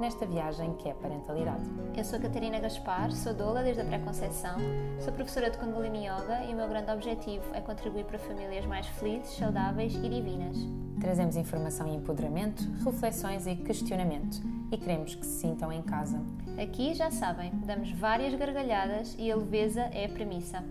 [0.00, 1.62] nesta viagem que é parentalidade.
[1.94, 4.56] Eu sou a Catarina Gaspar, sou doula desde a pré-conceição,
[4.98, 8.86] sou professora de Kundalini Yoga e o meu grande objetivo é contribuir para famílias mais
[8.86, 10.56] felizes, saudáveis e divinas.
[10.98, 14.40] Trazemos informação e empoderamento, reflexões e questionamento
[14.72, 16.18] e queremos que se sintam em casa.
[16.60, 20.64] Aqui, já sabem, damos várias gargalhadas e a leveza é a premissa.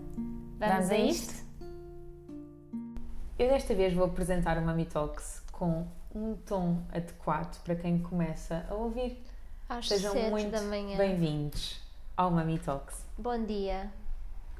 [0.58, 1.44] Vamos, Vamos a isto?
[3.38, 8.66] Eu desta vez vou apresentar o Mami Talks com um tom adequado para quem começa
[8.68, 9.22] a ouvir.
[9.70, 10.50] Às Sejam muito
[10.96, 11.80] bem-vindos
[12.16, 13.04] ao Mami Talks.
[13.16, 13.88] Bom dia.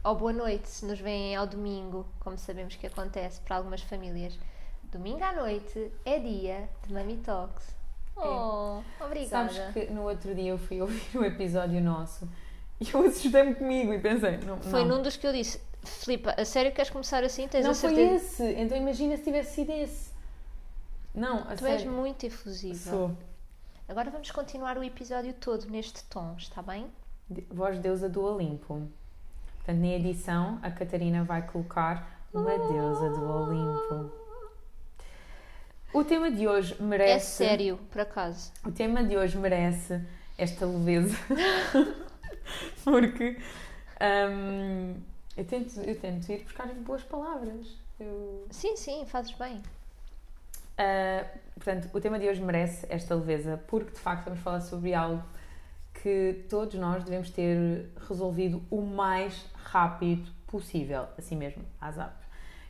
[0.04, 4.38] Ou boa noite, se nos veem ao domingo, como sabemos que acontece para algumas famílias.
[4.84, 7.74] Domingo à noite é dia de Mami Talks.
[8.16, 9.52] Oh, obrigada.
[9.52, 12.28] Sabes que no outro dia eu fui ouvir o episódio nosso
[12.80, 16.36] e eu assustei-me comigo e pensei, não, Foi não, num dos que eu disse, Filipa,
[16.38, 17.48] a sério queres começar assim?
[17.48, 18.44] Tens não a foi esse.
[18.52, 20.12] Então imagina se tivesse sido esse.
[21.12, 21.90] Não, a Tu és sério.
[21.90, 22.76] muito efusiva.
[22.76, 23.16] Sou.
[23.90, 26.86] Agora vamos continuar o episódio todo neste tom, está bem?
[27.48, 28.88] Voz deusa do Olimpo.
[29.56, 34.12] Portanto, na edição, a Catarina vai colocar uma deusa do Olimpo.
[35.92, 37.42] O tema de hoje merece.
[37.42, 38.52] É sério, por acaso.
[38.64, 40.00] O tema de hoje merece
[40.38, 41.16] esta leveza.
[42.84, 43.38] Porque
[44.00, 44.94] hum,
[45.36, 47.76] eu, tento, eu tento ir buscar as boas palavras.
[47.98, 49.60] Eu, Sim, sim, fazes bem.
[50.80, 54.94] Ah, portanto, o tema de hoje merece esta leveza, porque de facto vamos falar sobre
[54.94, 55.22] algo
[56.02, 62.26] que todos nós devemos ter resolvido o mais rápido possível, assim mesmo, às apps,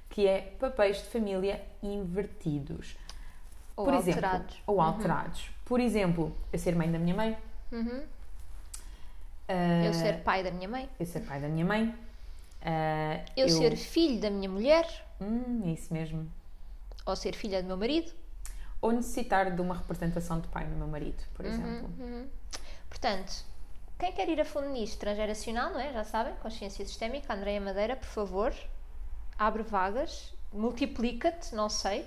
[0.08, 2.96] que é papéis de família invertidos.
[3.76, 4.62] Ou Por exemplo, alterados.
[4.66, 5.50] ou alterados.
[5.64, 7.36] Por exemplo, eu ser mãe da minha mãe,
[7.72, 8.02] Uhum.
[9.48, 10.88] ah, Eu ser pai da minha mãe.
[10.98, 11.94] eu ser pai da minha mãe,
[12.62, 14.84] ah, Eu, ser filho da minha mulher.
[15.20, 16.28] Hum, é isso mesmo.
[17.10, 18.12] Ou ser filha do meu marido.
[18.80, 21.90] Ou necessitar de uma representação de pai no meu marido, por exemplo.
[21.98, 22.28] Uhum.
[22.88, 23.44] Portanto,
[23.98, 25.92] quem quer ir a fundo nisto, transgeracional, não é?
[25.92, 28.54] Já sabem, consciência sistémica, Andreia Madeira, por favor,
[29.38, 32.06] abre vagas, multiplica-te, não sei.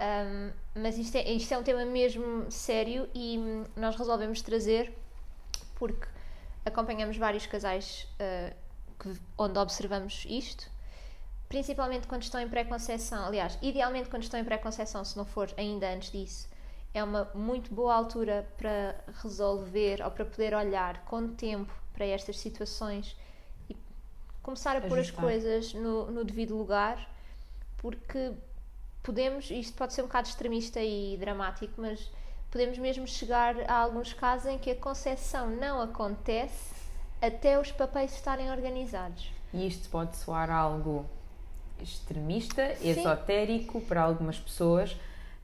[0.00, 4.92] Ahm, mas isto é, isto é um tema mesmo sério e hum, nós resolvemos trazer
[5.76, 6.08] porque
[6.66, 8.52] acompanhamos vários casais ah,
[8.98, 10.68] que- onde observamos isto,
[11.54, 13.26] principalmente quando estão em pré-conceição.
[13.26, 16.48] Aliás, idealmente quando estão em pré-conceição, se não for ainda antes disso,
[16.92, 22.40] é uma muito boa altura para resolver ou para poder olhar com tempo para estas
[22.40, 23.16] situações
[23.70, 23.76] e
[24.42, 25.24] começar a pôr as Ajustar.
[25.24, 27.08] coisas no, no devido lugar,
[27.76, 28.32] porque
[29.00, 32.10] podemos, isto pode ser um bocado extremista e dramático, mas
[32.50, 36.74] podemos mesmo chegar a alguns casos em que a concepção não acontece
[37.22, 39.30] até os papéis estarem organizados.
[39.52, 41.08] E isto pode soar algo
[41.84, 44.96] extremista, esotérico para algumas pessoas,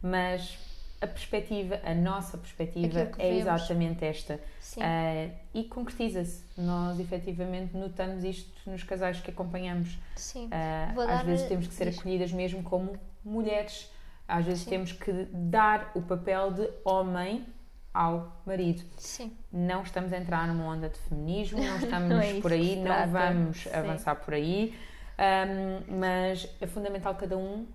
[0.03, 0.59] mas
[1.01, 3.41] a perspectiva, a nossa perspectiva é vemos.
[3.41, 4.39] exatamente esta.
[4.61, 4.81] Sim.
[4.83, 6.45] Ah, e concretiza-se.
[6.59, 9.99] Nós efetivamente notamos isto nos casais que acompanhamos.
[10.17, 10.51] Sim.
[10.95, 11.99] Vou às vezes temos que ser diz.
[11.99, 12.93] acolhidas mesmo como
[13.25, 13.91] mulheres.
[14.28, 14.71] Às vezes Sim.
[14.71, 17.47] temos que dar o papel de homem
[17.93, 18.83] ao marido.
[18.99, 19.33] Sim.
[19.51, 23.09] Não estamos a entrar numa onda de feminismo, não estamos Não é por aí, não
[23.11, 23.71] vamos Sim.
[23.72, 24.78] avançar por aí,
[25.21, 27.67] Ahm, mas é fundamental cada um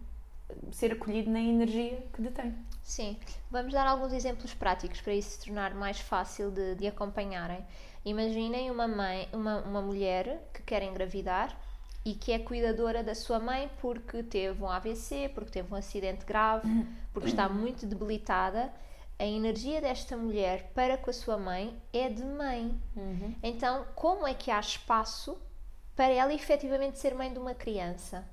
[0.72, 2.56] ser acolhido na energia que detém.
[2.82, 3.20] Sim,
[3.52, 7.64] vamos dar alguns exemplos práticos para isso se tornar mais fácil de, de acompanharem.
[8.04, 11.56] Imaginem uma mãe, uma, uma mulher que quer engravidar
[12.04, 16.26] e que é cuidadora da sua mãe porque teve um AVC, porque teve um acidente
[16.26, 16.68] grave,
[17.14, 18.74] porque está muito debilitada.
[19.20, 22.76] A energia desta mulher para com a sua mãe é de mãe.
[23.42, 25.40] Então, como é que há espaço
[25.96, 28.28] para ela efetivamente ser mãe de uma criança?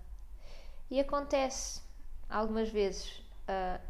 [0.90, 1.80] E acontece
[2.28, 3.22] algumas vezes.
[3.48, 3.80] ah,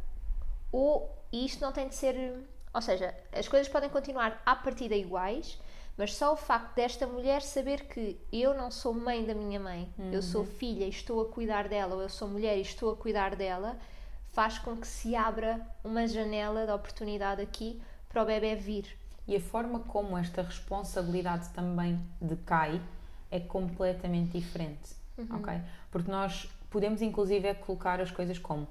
[0.71, 2.47] ou e isto não tem de ser.
[2.75, 5.59] Ou seja, as coisas podem continuar à partida iguais,
[5.97, 9.93] mas só o facto desta mulher saber que eu não sou mãe da minha mãe,
[10.11, 12.97] eu sou filha e estou a cuidar dela, ou eu sou mulher e estou a
[12.97, 13.77] cuidar dela,
[14.33, 18.99] faz com que se abra uma janela de oportunidade aqui para o bebê vir.
[19.29, 22.81] E a forma como esta responsabilidade também decai
[23.33, 25.39] é completamente diferente, Uhum.
[25.39, 25.61] ok?
[25.91, 28.69] Porque nós podemos inclusive é colocar as coisas como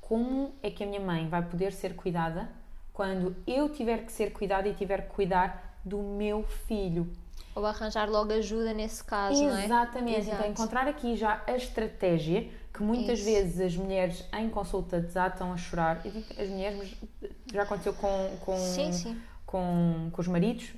[0.00, 2.48] como é que a minha mãe vai poder ser cuidada
[2.92, 7.10] quando eu tiver que ser cuidada e tiver que cuidar do meu filho.
[7.54, 9.64] Ou arranjar logo ajuda nesse caso, não é?
[9.64, 10.28] Exatamente.
[10.28, 13.28] Então, encontrar aqui já a estratégia que que muitas Isso.
[13.28, 16.00] vezes as mulheres em consulta desatam a chorar.
[16.04, 19.22] Eu digo as mulheres, mas já aconteceu com, com, Sim, sim.
[19.52, 20.72] Com, com os maridos.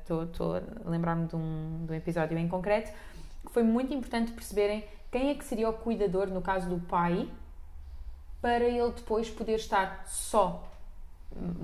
[0.00, 2.92] Estou a lembrar-me de um, de um episódio em concreto
[3.44, 7.28] que foi muito importante perceberem quem é que seria o cuidador, no caso do pai,
[8.40, 10.66] para ele depois poder estar só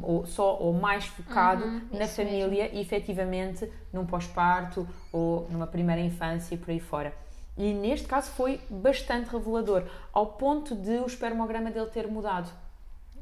[0.02, 6.00] ou só ou mais focado Uhum, na família e efetivamente num pós-parto ou numa primeira
[6.00, 7.12] infância e por aí fora.
[7.56, 12.48] E neste caso foi bastante revelador, ao ponto de o espermograma dele ter mudado.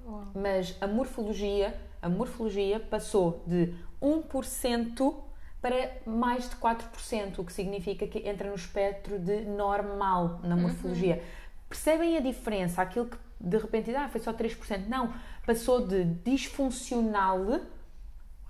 [0.05, 0.25] Uau.
[0.35, 1.75] Mas a morfologia,
[2.05, 5.15] a morfologia passou de 1%
[5.63, 11.23] para mais de 4%, o que significa que entra no espectro de normal na morfologia.
[11.67, 12.83] Percebem a diferença?
[12.83, 14.87] Aquilo que de repente ah, foi só 3%.
[14.87, 15.15] Não,
[15.47, 17.61] passou de disfuncional,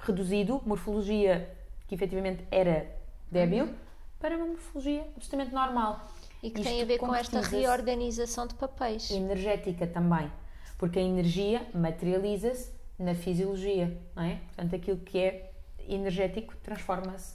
[0.00, 1.48] reduzido, morfologia
[1.86, 2.90] que efetivamente era
[3.30, 3.72] débil,
[4.18, 6.08] para uma morfologia absolutamente normal.
[6.42, 9.12] E que Isto tem a ver com esta reorganização de papéis.
[9.12, 10.28] energética também,
[10.76, 14.36] porque a energia materializa-se na fisiologia, não é?
[14.36, 15.52] Portanto, aquilo que é
[15.88, 17.34] energético transforma-se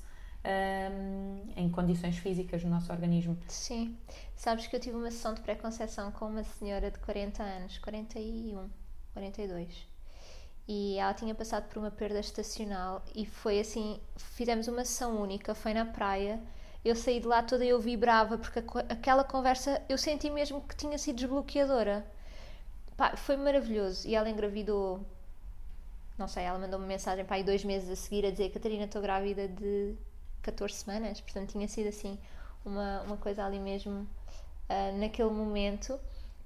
[0.92, 3.38] hum, em condições físicas no nosso organismo.
[3.48, 3.98] Sim.
[4.36, 8.70] Sabes que eu tive uma sessão de pré-conceição com uma senhora de 40 anos, 41,
[9.14, 9.88] 42.
[10.68, 15.56] E ela tinha passado por uma perda estacional e foi assim, fizemos uma sessão única,
[15.56, 16.40] foi na praia.
[16.86, 20.98] Eu saí de lá toda eu vibrava porque aquela conversa eu senti mesmo que tinha
[20.98, 22.06] sido desbloqueadora.
[22.96, 24.08] Pá, foi maravilhoso.
[24.08, 25.04] E ela engravidou,
[26.20, 29.02] não sei, ela mandou-me mensagem para aí dois meses a seguir a dizer Catarina, estou
[29.02, 29.96] grávida de
[30.42, 31.22] 14 semanas.
[31.22, 32.20] Portanto, tinha sido assim
[32.66, 34.06] uma, uma coisa ali mesmo
[34.68, 35.98] ah, naquele momento.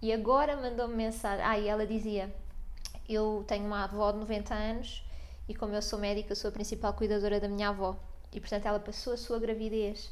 [0.01, 1.43] E agora mandou-me mensagem.
[1.43, 2.33] Ah, e ela dizia:
[3.09, 5.03] Eu tenho uma avó de 90 anos
[5.49, 7.97] e, como eu sou médica, sou a principal cuidadora da minha avó.
[8.31, 10.11] E, portanto, ela passou a sua gravidez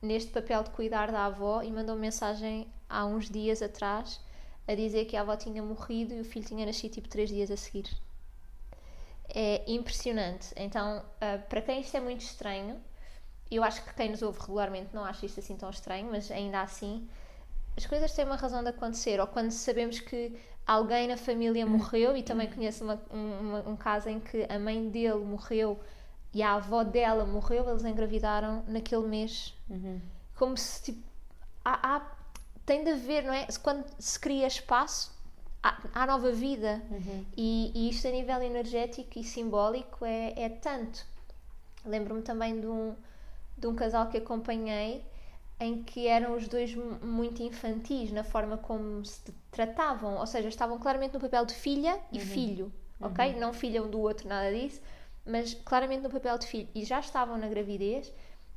[0.00, 4.20] neste papel de cuidar da avó e mandou mensagem há uns dias atrás
[4.66, 7.50] a dizer que a avó tinha morrido e o filho tinha nascido tipo 3 dias
[7.50, 7.90] a seguir.
[9.34, 10.52] É impressionante.
[10.56, 12.78] Então, ah, para quem isto é muito estranho,
[13.50, 16.60] eu acho que quem nos ouve regularmente não acha isto assim tão estranho, mas ainda
[16.60, 17.08] assim,
[17.76, 19.20] as coisas têm uma razão de acontecer.
[19.20, 23.76] Ou quando sabemos que alguém na família morreu, e também conheço uma- um, uma- um
[23.76, 25.80] caso em que a mãe dele morreu
[26.34, 29.54] e a avó dela morreu, eles engravidaram naquele mês.
[30.34, 31.02] Como se tipo.
[31.64, 32.12] Há, há-
[32.66, 33.46] tem de haver, não é?
[33.62, 35.12] Quando se cria espaço,
[35.62, 36.82] há, há nova vida.
[37.36, 41.04] E, e isto a nível energético e simbólico é, é tanto.
[41.84, 42.94] Lembro-me também de um,
[43.58, 45.04] de um casal que acompanhei
[45.60, 50.48] em que eram os dois mu- muito infantis na forma como se tratavam, ou seja,
[50.48, 53.34] estavam claramente no papel de filha e filho, ok?
[53.38, 54.80] Não filha um do outro, nada disso,
[55.24, 56.68] mas claramente no papel de filho.
[56.74, 58.12] E já estavam na gravidez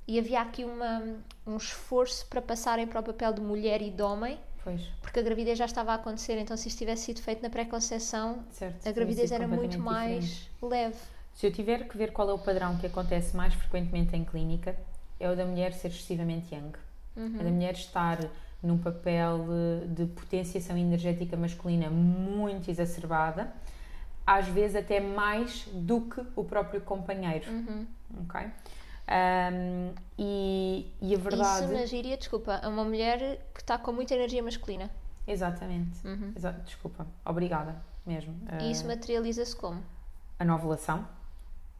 [0.07, 1.03] e havia aqui uma,
[1.45, 5.21] um esforço para passarem para o papel de mulher e de homem, Pois, porque a
[5.21, 8.43] gravidez já estava a acontecer, então se isto tivesse sido feito na pré-conceição,
[8.83, 10.51] a gravidez era muito mais diferente.
[10.63, 10.95] leve.
[11.35, 14.75] Se eu tiver que ver qual é o padrão que acontece mais frequentemente em clínica,
[15.19, 16.71] é o da mulher ser excessivamente young.
[17.15, 17.39] Uhum.
[17.39, 18.27] É da mulher estar
[18.63, 19.45] num papel
[19.87, 23.53] de potenciação energética masculina muito exacerbada,
[24.25, 27.51] às vezes até mais do que o próprio companheiro.
[27.51, 27.85] Uhum.
[28.21, 28.41] Ok?
[29.07, 31.65] Ahm, e, e a verdade.
[31.65, 34.89] Isso na gíria, desculpa, é uma mulher que está com muita energia masculina.
[35.27, 36.05] Exatamente.
[36.05, 36.33] Uhum.
[36.35, 37.05] Exa- Desculpa.
[37.23, 38.35] Obrigada mesmo.
[38.61, 39.81] E isso Ah, materializa-se como?
[40.39, 41.07] a não ovulação,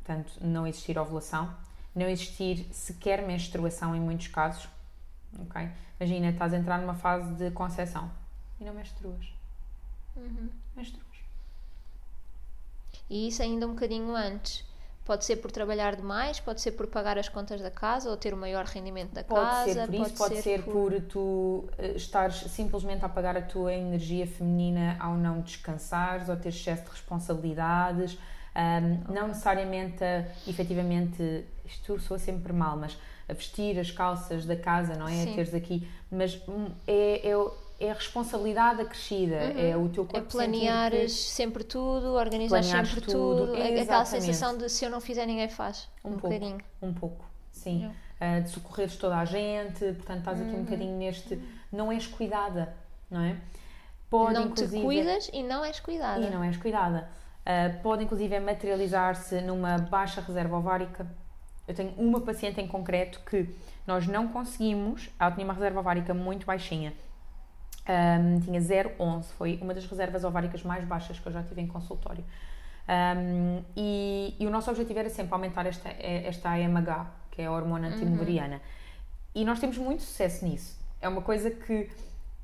[0.04, 1.54] portanto, não existir ovulação,
[1.94, 4.68] não existir sequer menstruação em muitos casos.
[5.40, 5.70] Ok?
[6.00, 8.10] Imagina, estás a entrar numa fase de concepção
[8.60, 9.26] e não menstruas.
[10.16, 10.50] Uhum.
[10.76, 11.06] Menstruas.
[13.10, 14.64] E isso ainda um bocadinho antes.
[15.06, 18.34] Pode ser por trabalhar demais, pode ser por pagar as contas da casa ou ter
[18.34, 19.74] o maior rendimento da Pode casa.
[19.74, 21.02] ser por isso, pode, ser, por...
[21.02, 26.50] tu eh, estares simplesmente a apagar a tua energia feminina ao não descansares ou ter
[26.50, 28.18] excesso de responsabilidades.
[28.56, 32.98] Ahm, Não necessariamente, a, efetivamente, isto soa sempre mal, mas
[33.30, 35.12] a vestir as calças da casa, não é?
[35.12, 35.32] Sim.
[35.32, 37.38] A teres aqui, mas hum, é, é,
[37.80, 42.90] é a responsabilidade acrescida, é o teu É corpo planeares sentir sempre tudo, organizar Planeares
[42.90, 43.56] sempre tudo, tudo.
[43.56, 45.90] É Aquela sensação de se eu não fizer, ninguém faz.
[46.02, 46.58] que Um, um, pouco, bocadinho.
[46.82, 47.92] um pouco, sim.
[48.20, 50.64] Ah, de socorreres toda a gente, portanto estás aqui um Uhum.
[50.64, 51.38] bocadinho neste,
[51.72, 52.74] não és cuidada,
[53.12, 53.36] não é?
[54.10, 56.22] Pode não inclusive te cuidas e não és cuidada.
[56.26, 57.10] e não és cuidada.
[57.46, 61.06] Ah, pode inclusive materializar-se numa baixa reserva ovárica.
[61.68, 63.50] Eu tenho uma paciente em concreto que
[63.86, 66.94] nós não conseguimos, ela tinha uma reserva ovárica muito baixinha.
[67.88, 71.68] Ahm, tinha 0,11, foi uma das reservas ováricas mais baixas que eu já tive em
[71.68, 72.24] consultório.
[72.88, 77.52] Ahm, e, e o nosso objetivo era sempre aumentar esta, esta AMH, que é a
[77.52, 78.62] hormona antimuleriana.
[79.34, 80.80] E nós temos muito sucesso nisso.
[81.02, 81.90] É uma coisa que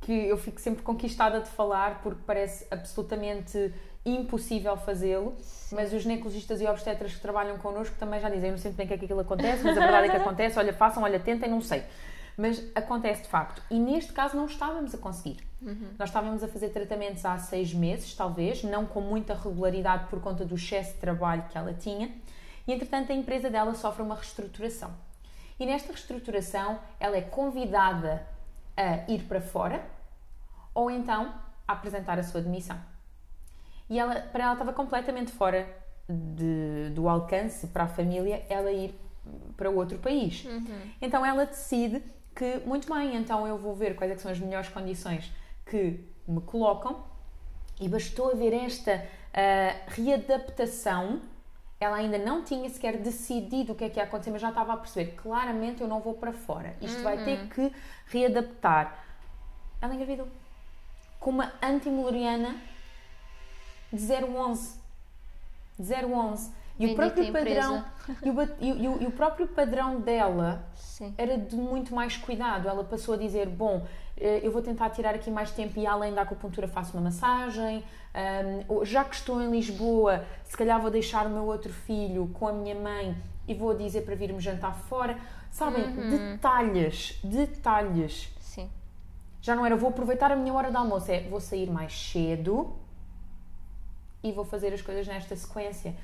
[0.01, 3.71] que eu fico sempre conquistada de falar porque parece absolutamente
[4.03, 5.35] impossível fazê-lo,
[5.71, 8.85] mas os ginecologistas e obstetras que trabalham connosco também já dizem, eu não sei bem
[8.85, 11.19] o que é que aquilo acontece, mas a verdade é que acontece, olha, façam, olha,
[11.19, 11.83] tentem, não sei.
[12.37, 13.61] Mas acontece de facto.
[13.69, 15.37] E neste caso não estávamos a conseguir.
[15.61, 15.89] Uhum.
[15.99, 20.43] Nós estávamos a fazer tratamentos há seis meses, talvez, não com muita regularidade por conta
[20.43, 22.11] do excesso de trabalho que ela tinha.
[22.67, 24.91] E entretanto a empresa dela sofre uma reestruturação.
[25.59, 28.25] E nesta reestruturação ela é convidada
[28.75, 29.85] a ir para fora
[30.73, 31.33] ou então
[31.67, 32.79] a apresentar a sua demissão.
[33.89, 35.67] E ela, para ela estava completamente fora
[36.07, 38.95] de, do alcance para a família ela ir
[39.55, 40.43] para outro país.
[41.01, 42.01] Então ela decide
[42.35, 45.31] que, muito bem, então eu vou ver quais é são as melhores condições
[45.65, 47.03] que me colocam
[47.79, 51.21] e bastou ver esta uh, readaptação.
[51.79, 54.73] Ela ainda não tinha sequer decidido o que é que ia acontecer, mas já estava
[54.73, 56.75] a perceber claramente eu não vou para fora.
[56.79, 57.71] Isto vai ter que
[58.07, 59.03] readaptar.
[59.81, 60.27] Ela engravidou
[61.19, 62.55] com uma antimuleriana
[63.91, 64.79] de 011.
[65.79, 66.51] De 011.
[66.79, 67.85] E o, próprio padrão,
[68.23, 71.13] e, o, e, o, e o próprio padrão dela Sim.
[71.17, 72.67] era de muito mais cuidado.
[72.67, 73.85] Ela passou a dizer: Bom,
[74.17, 77.83] eu vou tentar tirar aqui mais tempo e além da acupuntura faço uma massagem.
[78.69, 82.47] Um, já que estou em Lisboa, se calhar vou deixar o meu outro filho com
[82.47, 83.15] a minha mãe
[83.47, 85.17] e vou dizer para vir-me jantar fora.
[85.51, 86.09] Sabem, Uhum.
[86.09, 88.33] detalhes, detalhes.
[88.39, 88.69] Sim.
[89.41, 92.73] Já não era vou aproveitar a minha hora de almoço, é vou sair mais cedo
[94.23, 95.95] e vou fazer as coisas nesta sequência.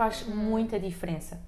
[0.00, 1.38] Faz muita diferença.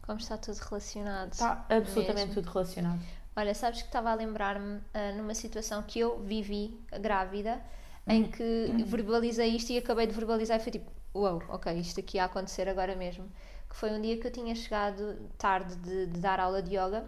[0.00, 1.32] Como está tudo relacionado.
[1.32, 2.34] Está absolutamente Mesmo.
[2.36, 2.98] tudo relacionado.
[3.36, 7.60] Olha, sabes que estava a lembrar-me ah, numa situação que eu vivi grávida,
[8.06, 12.16] em que verbalizei isto e acabei de verbalizar e foi tipo, uau, ok, isto aqui
[12.16, 13.30] ia acontecer agora mesmo.
[13.68, 17.06] Que foi um dia que eu tinha chegado tarde de, de dar aula de yoga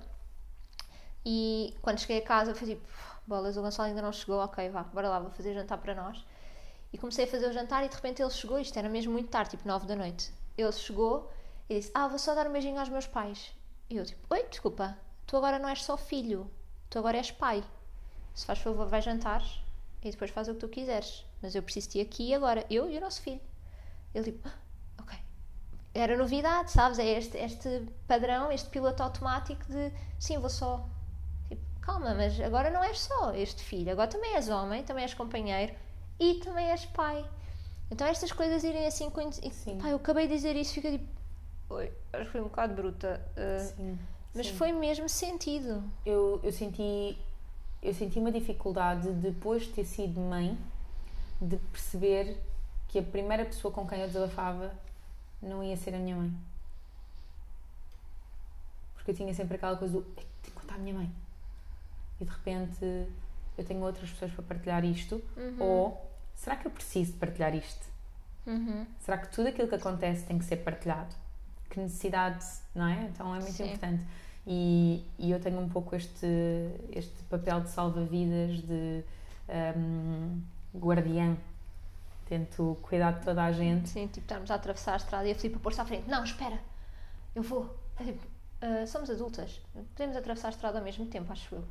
[1.24, 2.86] e quando cheguei a casa foi tipo,
[3.26, 6.22] bolas, o Gonçalo ainda não chegou, ok, vá, bora lá, vou fazer jantar para nós.
[6.92, 9.30] E comecei a fazer o jantar e de repente ele chegou, isto era mesmo muito
[9.30, 10.38] tarde, tipo 9 da noite.
[10.60, 11.30] Ele chegou
[11.68, 13.52] e disse, ah, vou só dar um beijinho aos meus pais.
[13.88, 16.50] E eu tipo, oi, desculpa, tu agora não és só filho,
[16.88, 17.62] tu agora és pai.
[18.34, 19.42] Se faz favor, vai jantar
[20.02, 21.24] e depois faz o que tu quiseres.
[21.42, 23.40] Mas eu preciso de aqui e agora, eu e o nosso filho.
[24.14, 24.54] Ele tipo, "Ah,
[25.02, 25.18] ok.
[25.94, 26.98] Era novidade, sabes?
[26.98, 30.86] É este, este padrão, este piloto automático de sim, vou só.
[31.48, 35.14] Tipo, calma, mas agora não és só este filho, agora também és homem, também és
[35.14, 35.74] companheiro
[36.18, 37.28] e também és pai.
[37.90, 39.20] Então estas coisas irem assim com.
[39.20, 39.78] e, Sim.
[39.78, 41.04] Pá, eu acabei de dizer isso, fica tipo.
[41.70, 43.20] Oi, acho que foi um bocado bruta.
[43.36, 43.98] uh, Sim.
[44.34, 44.54] mas sim.
[44.54, 45.82] foi mesmo sentido.
[46.04, 47.16] Eu, eu senti
[47.82, 50.56] eu senti uma dificuldade depois de ter sido mãe
[51.40, 52.38] de perceber
[52.88, 54.72] que a primeira pessoa com quem eu desabafava
[55.40, 56.30] não ia ser a minha mãe.
[58.94, 61.10] Porque eu tinha sempre aquela coisa do "Ei, tenho que contar à minha mãe.
[62.20, 63.06] E de repente
[63.56, 65.22] eu tenho outras pessoas para partilhar isto.
[65.58, 66.09] Ou
[66.40, 67.86] será que eu preciso de partilhar isto?
[68.46, 68.86] Uhum.
[68.98, 71.14] Será que tudo aquilo que acontece tem que ser partilhado?
[71.68, 72.44] Que necessidade,
[72.74, 73.04] não é?
[73.04, 73.66] Então é muito Sim.
[73.66, 74.02] importante.
[74.46, 76.26] E, e eu tenho um pouco este,
[76.92, 79.04] este papel de salva-vidas, de
[79.76, 80.40] hum,
[80.74, 81.36] guardiã.
[82.26, 83.88] Tento cuidar de toda a gente.
[83.90, 86.08] Sim, tipo, estarmos a atravessar a estrada e a Filipe pôr-se à frente.
[86.08, 86.58] Não, espera,
[87.34, 87.76] eu vou.
[87.98, 88.26] É tipo,
[88.62, 89.60] "Ah, somos adultas,
[89.94, 91.64] podemos atravessar a estrada ao mesmo tempo, acho eu.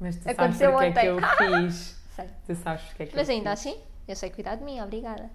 [0.00, 1.18] Mas tu sabes Aconteceu porque é que eu
[1.68, 2.01] fiz.
[2.14, 2.28] Sei.
[2.46, 3.66] Tu sabes porque é que Mas eu ainda fiz.
[3.66, 5.30] assim, eu sei cuidar de mim, obrigada.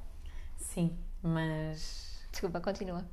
[0.58, 3.04] Sim, mas Desculpa, continua.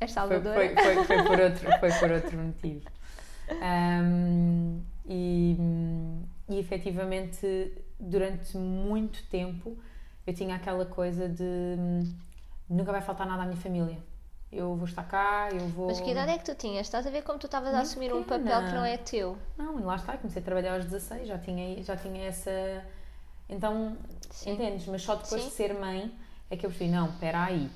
[0.00, 0.54] És foi, salvadora.
[0.54, 2.88] foi, foi, foi por outro, foi por outro motivo.
[3.60, 5.56] Ahm, e,
[6.48, 9.76] e efetivamente, durante muito tempo,
[10.26, 11.76] eu tinha aquela coisa de
[12.68, 13.98] nunca vai faltar nada à minha família.
[14.52, 15.86] Eu vou estar cá, eu vou.
[15.88, 16.86] Mas que idade é que tu tinhas?
[16.86, 18.50] Estás a ver como tu estavas a assumir um pequena.
[18.50, 19.38] papel que não é teu?
[19.56, 22.50] Não, e lá está, comecei a trabalhar aos 16, já tinha, já tinha essa.
[23.50, 23.96] Então,
[24.30, 24.52] Sim.
[24.52, 24.86] entendes?
[24.86, 25.48] Mas só depois Sim.
[25.48, 26.12] de ser mãe
[26.50, 27.70] é que eu percebi: não, espera aí.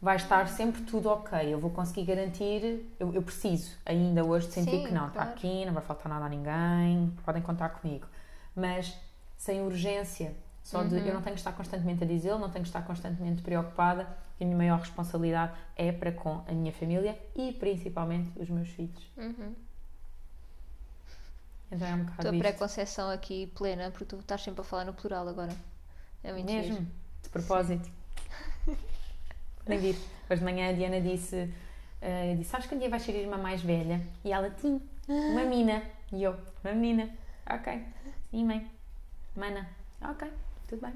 [0.00, 1.52] Vai estar sempre tudo ok.
[1.52, 2.86] Eu vou conseguir garantir.
[2.98, 5.30] Eu, eu preciso ainda hoje de sentir Sim, que não, está claro.
[5.30, 8.06] aqui, não vai faltar nada a ninguém, podem contar comigo.
[8.54, 8.96] Mas
[9.36, 10.34] sem urgência.
[10.62, 11.06] Só de Uhum.
[11.06, 14.06] eu não tenho que estar constantemente a dizê-lo, não tenho que estar constantemente preocupada.
[14.38, 18.68] E a minha maior responsabilidade é para com a minha família e principalmente os meus
[18.70, 19.08] filhos.
[19.16, 19.54] Uhum.
[21.72, 22.38] Então é um bocado Tua isto.
[22.38, 25.56] preconceção aqui plena, porque tu estás sempre a falar no plural agora.
[26.22, 26.86] É muito Mesmo, giro.
[27.22, 27.90] de propósito.
[29.66, 31.50] Hoje de manhã a Diana disse:
[32.00, 34.00] eh, disse Sabes que um dia vais ser irmã mais velha?
[34.24, 35.82] E ela, sim, uma mina.
[36.12, 37.08] E eu, uma menina.
[37.50, 37.82] Ok,
[38.30, 38.70] sim, mãe.
[39.34, 39.66] Mana.
[40.02, 40.30] Ok,
[40.68, 40.92] tudo bem.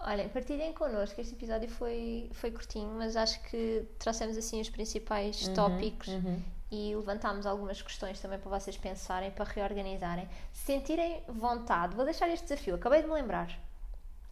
[0.00, 1.20] Olhem, partilhem connosco.
[1.20, 6.42] Este episódio foi, foi curtinho, mas acho que trouxemos assim os principais tópicos Uhum.
[6.74, 11.94] E levantámos algumas questões também para vocês pensarem, para reorganizarem, sentirem vontade.
[11.94, 13.48] Vou deixar este desafio, acabei de me lembrar.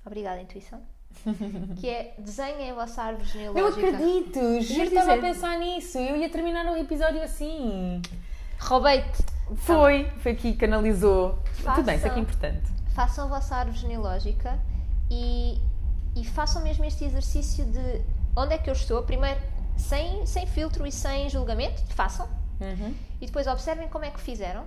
[0.04, 0.80] Obrigada, intuição.
[1.78, 3.88] que é desenhem a vossa árvore Eu genealógica.
[3.88, 5.98] acredito, juro que estava a pensar nisso.
[5.98, 8.00] Eu ia terminar o episódio assim.
[8.58, 9.22] Roubei-te.
[9.56, 11.38] Foi, foi aqui que canalizou.
[11.62, 12.22] Tudo bem, isso é que é Façam.
[12.22, 12.72] importante.
[12.94, 14.58] façam a vossa árvore genealógica
[15.10, 15.58] e,
[16.16, 18.02] e façam mesmo este exercício de
[18.34, 19.38] onde é que eu estou, primeiro
[19.76, 22.28] sem, sem filtro e sem julgamento, façam,
[22.60, 22.94] Uhum.
[23.20, 24.64] e depois observem como é que fizeram,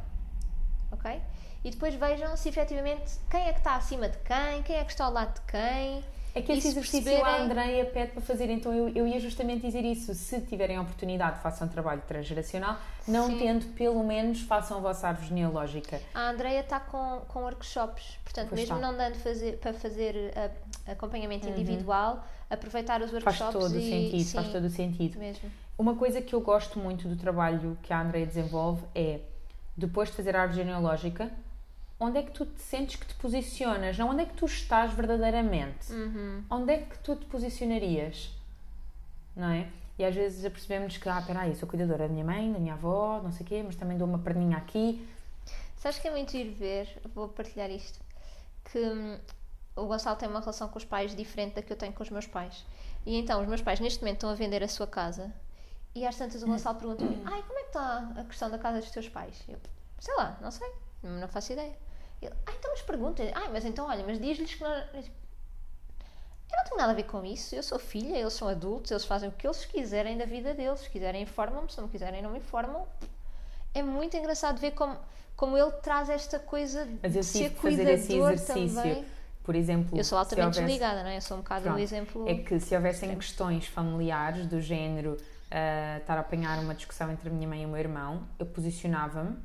[0.91, 1.21] ok?
[1.63, 4.91] E depois vejam se efetivamente quem é que está acima de quem, quem é que
[4.91, 6.03] está ao lado de quem.
[6.35, 9.19] É que esse se exercício perceberem- a Andreia pede para fazer, então eu, eu ia
[9.21, 10.13] justamente dizer isso.
[10.13, 12.77] Se tiverem a oportunidade, façam trabalho transgeracional.
[13.07, 13.37] Não Sim.
[13.39, 16.01] tendo, pelo menos, façam a vossa árvore genealógica.
[16.13, 18.87] A Andrea está com, com workshops, portanto, Pois mesmo está.
[18.91, 23.89] não dando fazer, para fazer ah, acompanhamento individual, aproveitar os Faz workshops todo o e
[23.89, 25.17] sentido, sim, faz todo o sentido.
[25.17, 25.49] mesmo.
[25.77, 29.19] Uma coisa que eu gosto muito do trabalho que a Andrea desenvolve é,
[29.77, 31.31] depois de fazer a árvore genealógica,
[31.99, 33.97] onde é que tu te sentes que te posicionas?
[33.97, 35.91] Não onde é que tu estás verdadeiramente?
[35.91, 36.43] Uhum.
[36.49, 38.31] Onde é que tu te posicionarias?
[39.35, 39.67] Não é?
[39.97, 42.73] E às vezes apercebemos que, ah, peraí, eu sou cuidadora da minha mãe, da minha
[42.73, 45.07] avó, não sei o quê, mas também dou uma perninha aqui.
[45.77, 47.99] Sabes que é muito ir ver, vou partilhar isto,
[48.71, 49.17] que hum,
[49.75, 52.09] o Gonçalo tem uma relação com os pais diferente da que eu tenho com os
[52.09, 52.65] meus pis.
[53.05, 55.31] E então, os meus pais neste momento estão a vender a sua casa
[55.93, 58.81] e às tantas o Gonçalo pergunta-me: Ai, como é que está a questão da casa
[58.81, 59.41] dos teus pais?
[59.47, 59.57] Eu,
[59.99, 60.69] sei lá, não sei,
[61.09, 61.73] não faço ideia.
[62.21, 64.71] Ele, ai, então mas pergunta, ai, mas então olha, mas diz-lhes que não.
[66.51, 69.03] Eu não tenho nada a ver com isso, eu sou filha, eles são adultos, eles
[69.05, 70.79] fazem o que eles quiserem da vida deles.
[70.81, 72.85] Se quiserem, informam-me, se não quiserem, não me informam.
[73.73, 74.95] É muito engraçado ver como,
[75.35, 78.75] como ele traz esta coisa Mas eu de ser de fazer esse cuidador exercício.
[78.81, 79.05] também.
[79.43, 81.17] Por exemplo, Eu sou altamente houvesse- desligada, não é?
[81.17, 81.77] Eu sou um bocado Pronto.
[81.77, 82.27] o exemplo.
[82.29, 85.17] É que se houvessem questões familiares do género
[85.51, 88.45] ah, estar a apanhar uma discussão entre a minha mãe e o meu irmão, eu
[88.45, 89.37] posicionava-me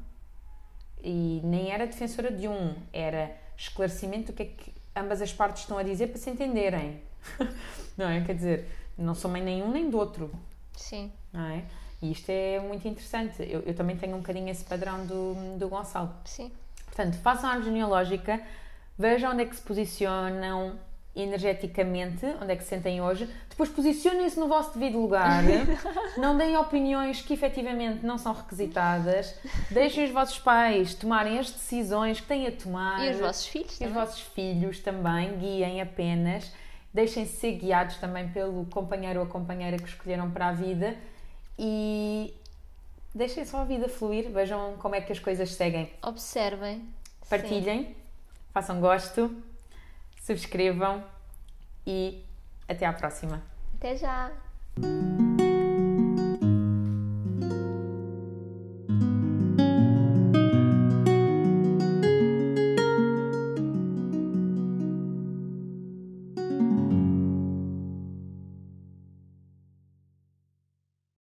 [1.02, 5.62] e nem era defensora de um, era esclarecimento do que é que ambas as partes
[5.62, 7.00] estão a dizer para se entenderem.
[7.96, 8.22] não é?
[8.22, 10.30] Quer dizer, não sou mãe nenhum nem do outro,
[10.76, 11.64] Sim, não é?
[12.00, 13.42] E isto é muito interessante.
[13.42, 16.14] Eu, eu também tenho um bocadinho esse padrão do, do Gonçalo.
[16.24, 16.50] sim.
[16.86, 18.42] Portanto, façam a genealógica,
[18.98, 20.76] vejam onde é que se posicionam
[21.14, 25.42] energeticamente, onde é que se sentem hoje, depois posicionem-se no vosso devido lugar,
[26.16, 29.34] não deem opiniões que efetivamente não são requisitadas,
[29.70, 33.04] deixem os vossos pais tomarem as decisões que têm a tomar.
[33.04, 33.94] E os vossos filhos E os também.
[33.94, 36.52] vossos filhos também, guiem apenas,
[36.94, 40.96] deixem-se ser guiados também pelo companheiro ou companheira que escolheram para a vida
[41.58, 42.32] e
[43.14, 45.90] deixem só a vida fluir, vejam como é que as coisas seguem.
[46.02, 46.78] Observem.
[46.78, 47.28] Sim.
[47.28, 47.96] Partilhem,
[48.52, 49.34] façam gosto,
[50.20, 51.02] subscrevam
[51.86, 52.22] e
[52.68, 53.42] até à próxima.
[53.74, 54.30] Até já.